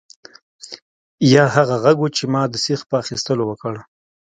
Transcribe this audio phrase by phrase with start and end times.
[1.33, 3.73] یا هغه غږ و چې ما د سیخ په اخیستلو وکړ